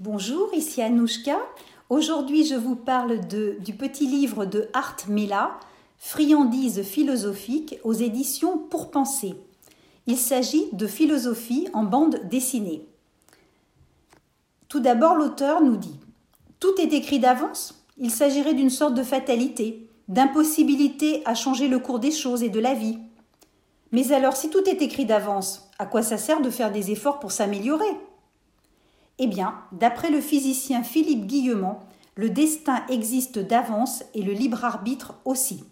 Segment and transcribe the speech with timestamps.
[0.00, 1.40] Bonjour, ici Anouchka.
[1.88, 5.58] Aujourd'hui, je vous parle du petit livre de Art Mela,
[5.96, 9.34] Friandises philosophiques aux éditions Pour penser.
[10.06, 12.86] Il s'agit de philosophie en bande dessinée.
[14.68, 15.98] Tout d'abord, l'auteur nous dit
[16.60, 17.84] Tout est écrit d'avance.
[17.96, 22.60] Il s'agirait d'une sorte de fatalité, d'impossibilité à changer le cours des choses et de
[22.60, 23.00] la vie.
[23.90, 27.18] Mais alors, si tout est écrit d'avance, à quoi ça sert de faire des efforts
[27.18, 27.96] pour s'améliorer?
[29.18, 31.76] Eh bien, d'après le physicien Philippe Guillemont,
[32.14, 35.64] le destin existe d'avance et le libre arbitre aussi.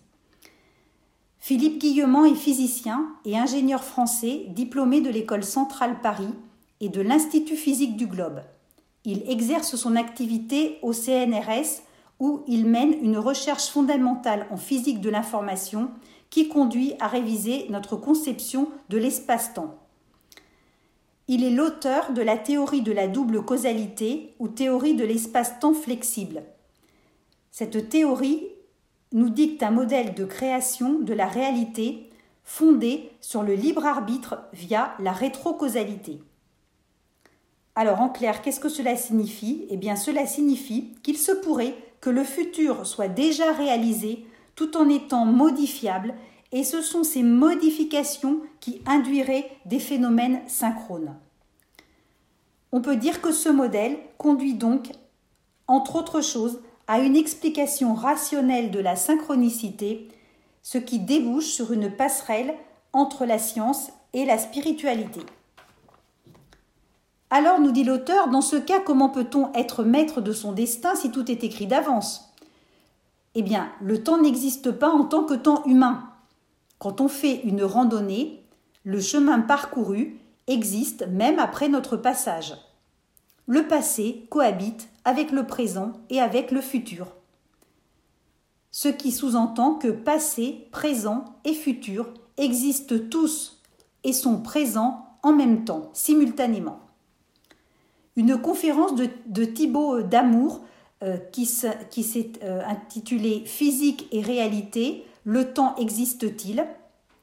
[1.38, 6.34] Philippe Guillemont est physicien et ingénieur français diplômé de l'école centrale Paris
[6.80, 8.42] et de l'Institut physique du globe.
[9.04, 11.82] Il exerce son activité au CNRS
[12.18, 15.90] où il mène une recherche fondamentale en physique de l'information
[16.30, 19.74] qui conduit à réviser notre conception de l'espace-temps.
[21.28, 26.44] Il est l'auteur de la théorie de la double causalité ou théorie de l'espace-temps flexible.
[27.51, 28.46] Cette théorie
[29.12, 32.10] nous dicte un modèle de création de la réalité
[32.45, 36.20] fondé sur le libre arbitre via la rétrocausalité.
[37.74, 39.66] Alors en clair, qu'est-ce que cela signifie?
[39.68, 44.88] Eh bien cela signifie qu'il se pourrait que le futur soit déjà réalisé tout en
[44.88, 46.14] étant modifiable
[46.52, 51.16] et ce sont ces modifications qui induiraient des phénomènes synchrones.
[52.72, 54.90] On peut dire que ce modèle conduit donc,
[55.66, 60.08] entre autres choses, à une explication rationnelle de la synchronicité,
[60.62, 62.54] ce qui débouche sur une passerelle
[62.92, 65.20] entre la science et la spiritualité.
[67.30, 71.10] Alors, nous dit l'auteur, dans ce cas, comment peut-on être maître de son destin si
[71.10, 72.32] tout est écrit d'avance?
[73.34, 76.08] Eh bien, le temps n'existe pas en tant que temps humain.
[76.78, 78.44] Quand on fait une randonnée,
[78.84, 82.55] le chemin parcouru existe même après notre passage.
[83.47, 87.09] Le passé cohabite avec le présent et avec le futur.
[88.71, 93.62] Ce qui sous-entend que passé, présent et futur existent tous
[94.04, 96.81] et sont présents en même temps, simultanément.
[98.16, 100.60] Une conférence de, Thibaut Damour
[101.03, 106.66] euh, qui, s'est euh, intitulée Physique et réalité, le temps existe-t-il?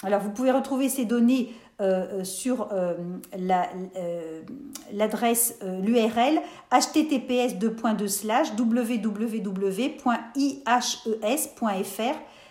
[0.03, 2.69] Alors vous pouvez retrouver ces données euh, sur
[4.91, 6.40] l'adresse, l'URL
[6.72, 9.40] https www.ihes.fr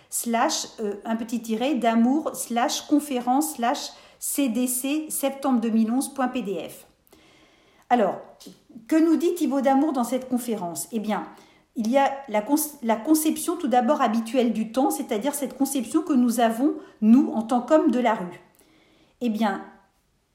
[0.09, 0.67] slash
[1.05, 6.85] un petit tiret d'amour slash conférence slash cdc septembre 2011.pdf.
[7.89, 8.21] Alors,
[8.87, 10.87] que nous dit Thibaut Damour dans cette conférence?
[10.91, 11.25] Eh bien,
[11.75, 16.39] il y a la, conception tout d'abord habituelle du temps, c'est-à-dire cette conception que nous
[16.39, 18.41] avons, nous, en tant qu'hommes de la rue.
[19.21, 19.63] Eh bien,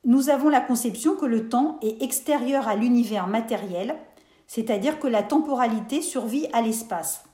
[0.05, 3.97] nous avons la conception que le temps est extérieur à l'univers matériel,
[4.47, 7.25] c'est-à-dire que la temporalité survit à l'espace.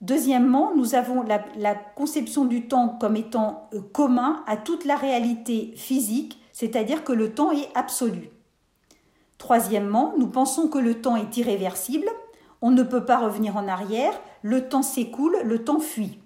[0.00, 4.96] Deuxièmement, nous avons la, la, conception du temps comme étant euh, commun à toute la
[4.96, 8.28] réalité physique, c'est-à-dire que le temps est absolu.
[9.44, 12.08] Troisièmement, nous pensons que le temps est irréversible,
[12.62, 16.18] on ne peut pas revenir en arrière, le temps s'écoule, le temps fuit.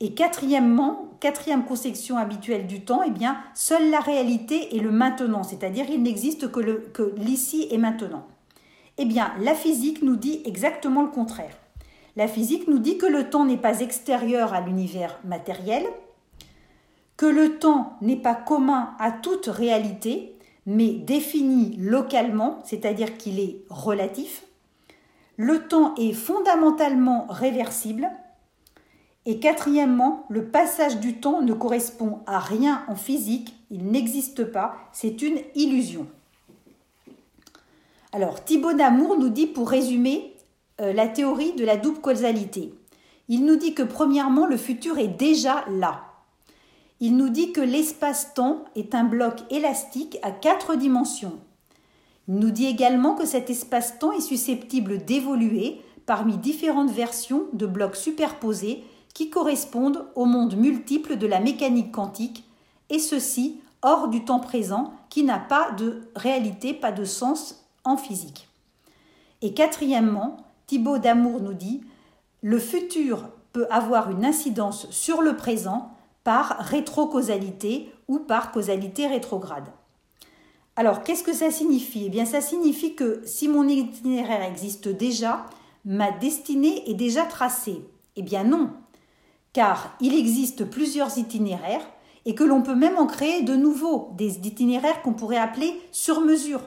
[0.00, 5.42] Et quatrièmement, quatrième conception habituelle du temps, eh bien, seule la réalité est le maintenant,
[5.42, 8.26] c'est-à-dire il n'existe que l'ici et maintenant.
[8.96, 11.58] Eh bien, la physique nous dit exactement le contraire.
[12.16, 15.84] La physique nous dit que le temps n'est pas extérieur à l'univers matériel,
[17.18, 20.34] que le temps n'est pas commun à toute réalité,
[20.66, 24.44] mais défini localement, c'est-à-dire qu'il est relatif.
[25.36, 28.10] Le temps est fondamentalement réversible.
[29.24, 34.74] Et quatrièmement, le passage du temps ne correspond à rien en physique, il n'existe pas,
[34.92, 36.06] c'est une illusion.
[38.12, 40.34] Alors, Thibaut Damour nous dit, pour résumer,
[40.80, 42.74] euh, la théorie de la double causalité.
[43.28, 46.11] Il nous dit que premièrement, le futur est déjà là.
[47.04, 51.36] Il nous dit que l'espace-temps est un bloc élastique à quatre dimensions.
[52.28, 57.96] Il nous dit également que cet espace-temps est susceptible d'évoluer parmi différentes versions de blocs
[57.96, 58.84] superposés
[59.14, 62.44] qui correspondent au monde multiple de la mécanique quantique,
[62.88, 67.96] et ceci hors du temps présent qui n'a pas de réalité, pas de sens en
[67.96, 68.46] physique.
[69.40, 70.36] Et quatrièmement,
[70.68, 71.80] Thibaut Damour nous dit
[72.42, 75.91] le futur peut avoir une incidence sur le présent
[76.24, 79.68] par rétrocausalité ou par causalité rétrograde.
[80.76, 82.04] Alors, qu'est-ce que ça signifie?
[82.06, 85.44] Eh bien, ça signifie que si mon itinéraire existe déjà,
[85.84, 87.82] ma destinée est déjà tracée.
[88.16, 88.70] Eh bien non,
[89.52, 91.86] car il existe plusieurs itinéraires
[92.24, 96.20] et que l'on peut même en créer de nouveaux, des itinéraires qu'on pourrait appeler sur
[96.20, 96.60] mesure.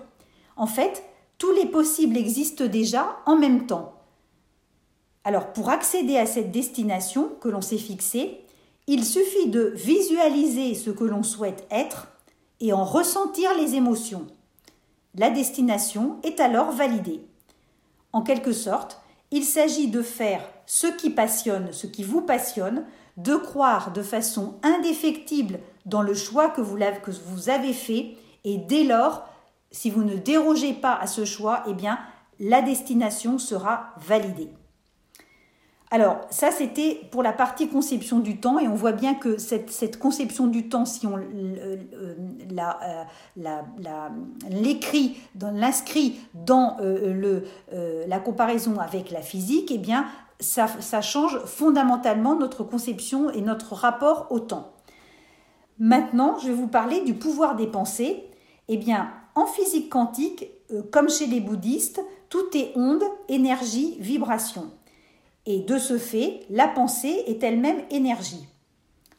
[0.58, 1.04] En fait,
[1.38, 3.94] tous les possibles existent déjà en même temps.
[5.24, 8.45] Alors pour accéder à cette destination que l'on s'est fixée,
[8.88, 12.08] il suffit de visualiser ce que l'on souhaite être
[12.60, 14.28] et en ressentir les émotions.
[15.16, 17.22] La destination est alors validée.
[18.14, 19.02] En quelque sorte,
[19.32, 22.86] il s'agit de faire ce qui passionne, ce qui vous passionne,
[23.18, 29.28] de croire de façon indéfectible dans le choix que vous, avez fait, et dès lors,
[29.72, 32.00] si vous ne dérogez pas à ce choix, eh bien,
[32.40, 34.50] la destination sera validée.
[35.96, 39.98] Alors, ça, c'était pour la partie conception du temps, et on voit bien que cette,
[39.98, 41.78] conception du temps, si on euh,
[44.50, 45.16] l'écrit,
[45.54, 47.40] l'inscrit dans euh,
[47.72, 50.06] euh, la comparaison avec la physique, eh bien,
[50.42, 54.74] ça, ça change fondamentalement notre conception et notre rapport au temps.
[55.80, 58.26] Maintenant, je vais vous parler du pouvoir des pensées.
[58.68, 60.52] Eh bien, en physique quantique,
[60.92, 64.72] comme chez les bouddhistes, tout est onde, énergie, vibration.
[65.46, 68.48] Et de ce fait, la pensée est elle-même énergie.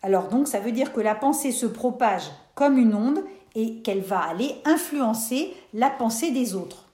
[0.02, 2.24] Alors donc ça veut dire que la pensée se propage
[2.54, 3.24] comme une onde
[3.54, 6.86] et qu'elle va aller influencer la pensée des autres.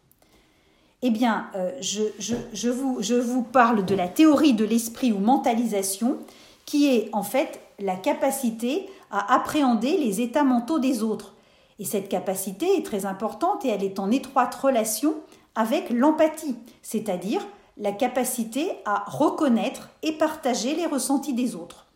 [1.03, 6.19] Eh bien, euh, je, vous, je vous parle de la théorie de l'esprit ou mentalisation,
[6.65, 11.35] qui est en fait la capacité à appréhender les états mentaux des autres.
[11.81, 15.15] Et cette capacité est très importante et elle est en étroite relation
[15.57, 17.45] avec l'empathie, c'est-à-dire
[17.77, 21.87] la capacité à reconnaître et partager les ressentis des autres.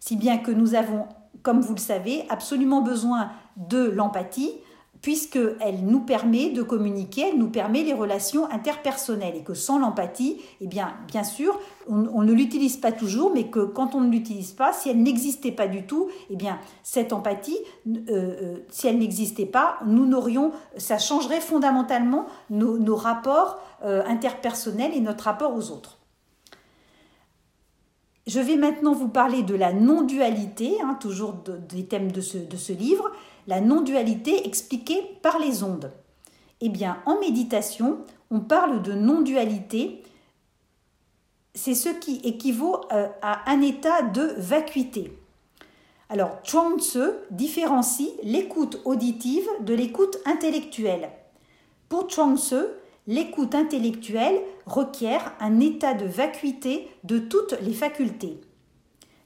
[0.00, 1.06] Si bien que nous avons,
[1.42, 4.52] comme vous le savez, absolument besoin de l'empathie,
[5.02, 10.40] puisqu'elle nous permet de communiquer, elle nous permet les relations interpersonnelles et que sans l'empathie,
[10.60, 11.58] eh bien, bien sûr,
[11.88, 15.50] on, ne l'utilise pas toujours, mais que quand on ne l'utilise pas, si elle n'existait
[15.50, 17.58] pas du tout, eh bien, cette empathie,
[17.88, 24.92] euh, euh, si elle n'existait pas, nous n'aurions, ça changerait fondamentalement nos, rapports euh, interpersonnels
[24.94, 25.98] et notre rapport aux autres.
[28.26, 31.34] Je vais maintenant vous parler de la non-dualité, hein, toujours
[31.68, 33.10] des thèmes de ce, livre
[33.48, 35.90] la non-dualité expliquée par les ondes.
[36.60, 37.98] Eh bien, en méditation,
[38.30, 40.04] on parle de non-dualité.
[41.54, 45.18] C'est ce qui équivaut euh, à un état de vacuité.
[46.08, 47.00] Alors, Chuang Tzu
[47.32, 51.10] différencie l'écoute auditive de l'écoute intellectuelle.
[51.88, 52.62] Pour Chuang Tzu,
[53.06, 58.40] l'écoute intellectuelle requiert un état de vacuité de toutes les facultés.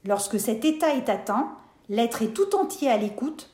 [0.04, 1.56] Lorsque cet état est atteint,
[1.88, 3.50] l'être est tout entier à l'écoute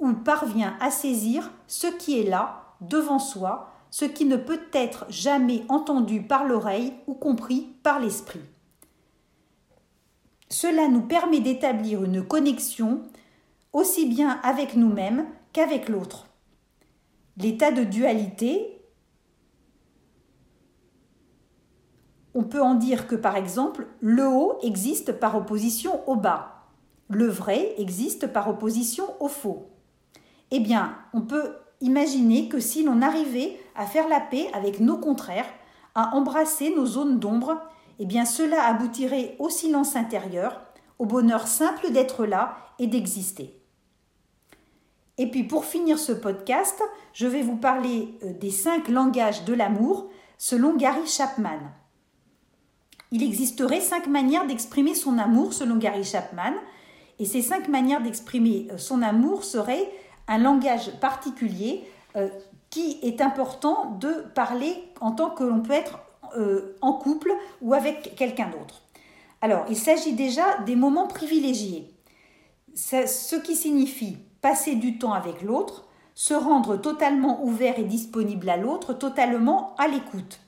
[0.00, 5.06] ou parvient à saisir ce qui est là, devant soi, ce qui ne peut être
[5.08, 8.40] jamais entendu par l'oreille ou compris par l'esprit.
[10.50, 13.02] Cela nous permet d'établir une connexion
[13.72, 16.26] aussi bien avec nous-mêmes qu'avec l'autre.
[17.36, 18.77] L'état de dualité,
[22.38, 26.64] on peut en dire que par exemple, le haut existe par opposition au bas,
[27.10, 29.68] le vrai existe par opposition au faux
[30.50, 34.98] eh bien, on peut imaginer que si l'on arrivait à faire la paix avec nos
[34.98, 35.48] contraires,
[35.94, 37.60] à embrasser nos zones d'ombre,
[37.98, 40.60] eh bien cela aboutirait au silence intérieur,
[40.98, 43.60] au bonheur simple d'être là et d'exister.
[45.18, 46.80] Et puis pour finir ce podcast,
[47.12, 50.08] je vais vous parler euh, des cinq langages de l'amour
[50.38, 51.58] selon Gary Chapman.
[53.10, 56.52] Il existerait cinq manières d'exprimer son amour selon Gary Chapman,
[57.18, 59.90] et ces cinq manières d'exprimer euh, son amour seraient
[60.28, 61.84] un langage particulier
[62.16, 62.28] euh,
[62.70, 66.00] qui est important de parler en tant que l'on peut être
[66.36, 68.82] euh, en couple ou avec quelqu'un d'autre.
[69.40, 71.90] Alors, il s'agit déjà des moments privilégiés,
[72.74, 78.56] ce qui signifie passer du temps avec l'autre, se rendre totalement ouvert et disponible à
[78.56, 80.40] l'autre, totalement à l'écoute.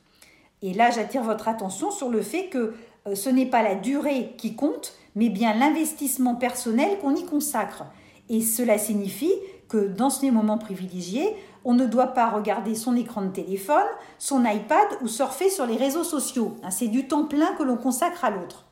[0.62, 2.74] Et là, j'attire votre attention sur le fait que
[3.06, 7.84] euh, ce n'est pas la durée qui compte, mais bien l'investissement personnel qu'on y consacre.
[8.28, 9.32] Et cela signifie
[9.68, 13.86] que dans ces moments privilégiés, on ne doit pas regarder son écran de téléphone,
[14.18, 16.56] son iPad ou surfer sur les réseaux sociaux.
[16.62, 18.69] Hein, c'est du temps plein que l'on consacre à l'autre.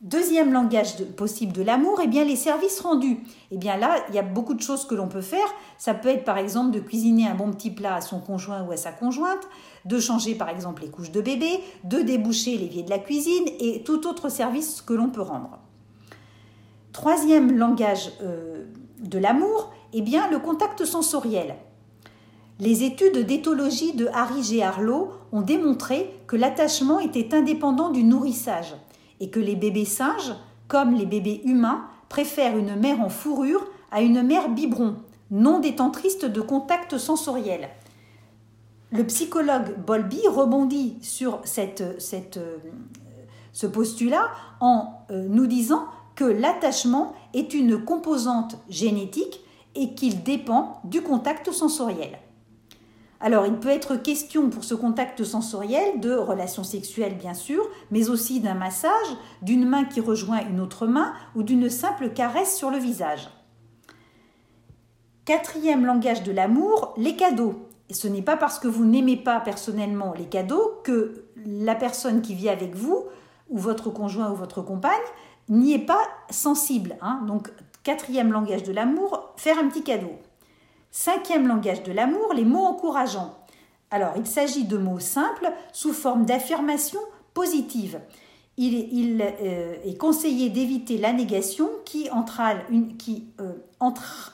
[0.00, 3.18] Deuxième langage possible de l'amour, eh bien les services rendus.
[3.50, 5.48] Eh bien là, il y a beaucoup de choses que l'on peut faire.
[5.76, 8.70] Ça peut être par exemple de cuisiner un bon petit plat à son conjoint ou
[8.70, 9.48] à sa conjointe,
[9.86, 11.48] de changer par exemple les couches de bébé,
[11.82, 15.58] de déboucher l'évier de la cuisine et tout autre service que l'on peut rendre.
[16.92, 18.66] Troisième langage euh,
[19.00, 21.56] de l'amour, eh bien, le contact sensoriel.
[22.60, 24.62] Les études d'éthologie de Harry G.
[24.62, 28.76] Harlow ont démontré que l'attachement était indépendant du nourrissage
[29.20, 30.34] et que les bébés singes,
[30.66, 34.96] comme les bébés humains, préfèrent une mère en fourrure à une mère biberon,
[35.30, 37.68] non détentrice de contact sensoriel.
[38.90, 41.84] le psychologue Bolby rebondit sur cette,
[43.52, 44.28] ce postulat
[44.60, 49.40] en nous disant que l'attachement est une composante génétique
[49.74, 52.18] et qu'il dépend du contact sensoriel.
[53.20, 58.10] Alors, il peut être question pour ce contact sensoriel de relations sexuelles, bien sûr, mais
[58.10, 58.92] aussi d'un massage,
[59.42, 63.28] d'une main qui rejoint une autre main ou d'une simple caresse sur le visage.
[65.24, 67.68] Quatrième langage de l'amour, les cadeaux.
[67.90, 72.34] ce n'est pas parce que vous n'aimez pas personnellement les cadeaux que la personne qui
[72.34, 73.04] vit avec vous,
[73.48, 74.92] ou votre conjoint ou votre compagne,
[75.48, 76.96] n'y est pas sensible.
[77.00, 77.22] Hein.
[77.26, 77.50] Donc,
[77.82, 80.12] quatrième langage de l'amour, faire un petit cadeau.
[80.90, 83.34] Cinquième langage de l'amour, les mots encourageants.
[83.90, 87.00] Alors, il s'agit de mots simples sous forme d'affirmations
[87.34, 88.00] positives.
[88.56, 93.52] Il, euh, est conseillé d'éviter la négation qui, euh,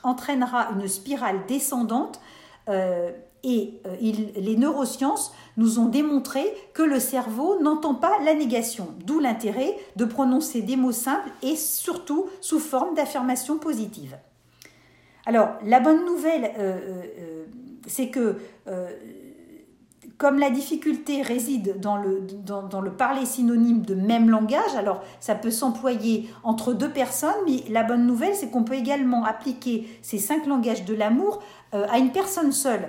[0.03, 2.19] entraînera une spirale descendante
[2.67, 3.11] euh,
[3.43, 6.43] et les neurosciences nous ont démontré
[6.73, 11.55] que le cerveau n'entend pas la négation, d'où l'intérêt de prononcer des mots simples et
[11.55, 14.17] surtout sous forme d'affirmations positives.
[15.25, 17.45] Alors, la bonne nouvelle, euh, euh, euh,
[17.87, 18.37] c'est que
[20.17, 25.35] comme la difficulté réside dans le, dans, le parler synonyme de même langage, alors ça
[25.35, 30.17] peut s'employer entre deux personnes, mais la bonne nouvelle, c'est qu'on peut également appliquer ces
[30.17, 32.87] cinq langages de l'amour à une personne seule.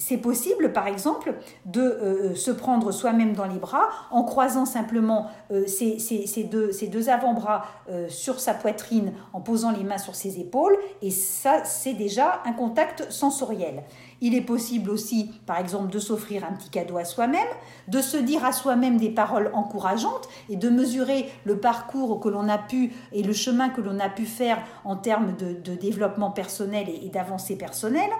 [0.00, 1.34] C'est possible, par exemple,
[1.66, 7.66] de euh, se prendre soi-même dans les bras en croisant simplement euh, ses, deux, avant-bras
[7.90, 12.40] euh, sur sa poitrine, en posant les mains sur ses épaules, et ça, c'est déjà
[12.46, 13.82] un contact sensoriel.
[14.22, 17.48] Il est possible aussi, par exemple, de s'offrir un petit cadeau à soi-même,
[17.88, 22.48] de se dire à soi-même des paroles encourageantes et de mesurer le parcours que l'on
[22.48, 26.88] a pu et le chemin que l'on a pu faire en termes de, développement personnel
[26.88, 28.10] et, et d'avancée personnelle.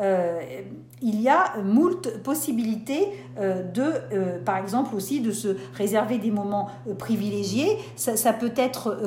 [0.00, 0.40] Euh,
[1.02, 6.30] il y a moult possibilités euh, de, euh, par exemple aussi, de se réserver des
[6.30, 7.78] moments privilégiés.
[7.96, 8.98] Ça, peut être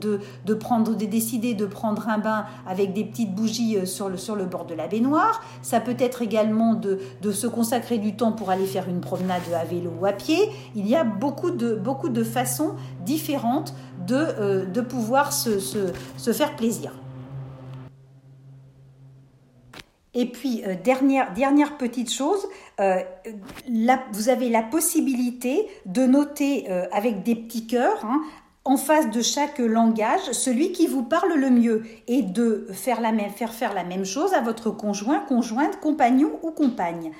[0.00, 4.64] de, prendre, de décider de prendre un bain avec des petites bougies sur le, bord
[4.64, 5.42] de la baignoire.
[5.60, 6.98] Ça peut être également de,
[7.30, 10.50] se consacrer du temps pour aller faire une promenade à vélo ou à pied.
[10.74, 12.72] Il y a beaucoup de, façons
[13.04, 13.74] différentes
[14.06, 16.92] de, pouvoir se faire plaisir.
[20.14, 22.46] Et puis, euh, dernière, petite chose,
[22.80, 23.00] euh,
[24.12, 28.22] vous avez la possibilité de noter euh, avec des petits cœurs, hein,
[28.64, 33.12] en face de chaque langage, celui qui vous parle le mieux, et de faire, la
[33.12, 37.10] même, faire la même chose à votre conjoint, conjointe, compagnon ou compagne.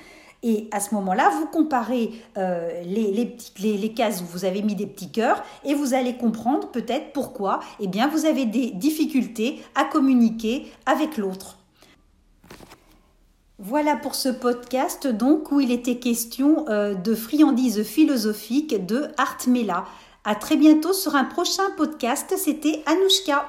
[0.41, 5.11] Et à ce moment-là, vous comparez les, les, cases où vous avez mis des petits
[5.11, 10.67] cœurs et vous allez comprendre peut-être pourquoi eh bien, vous avez des difficultés à communiquer
[10.85, 11.57] avec l'autre.
[13.57, 19.37] Voilà pour ce podcast donc où il était question euh, de friandises philosophiques de Art
[19.47, 19.85] Mela.
[20.25, 22.33] À très bientôt sur un prochain podcast.
[22.37, 23.47] C'était Anouchka.